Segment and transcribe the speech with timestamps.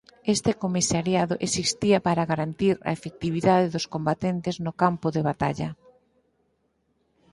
[0.35, 5.69] Este comisariado existía para garantir a efectividade dos combatentes no campo de batalla.